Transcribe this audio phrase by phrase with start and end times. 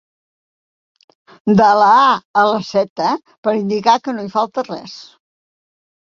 [1.57, 2.07] «de la a
[2.43, 3.09] a la zeta»
[3.47, 4.97] per indicar que no hi falta res.